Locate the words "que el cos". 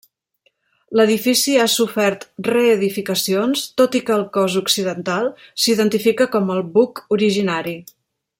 4.09-4.57